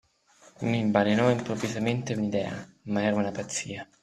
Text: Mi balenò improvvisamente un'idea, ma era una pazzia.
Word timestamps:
Mi 0.63 0.83
balenò 0.85 1.29
improvvisamente 1.29 2.13
un'idea, 2.15 2.67
ma 2.85 3.03
era 3.03 3.17
una 3.17 3.29
pazzia. 3.29 3.87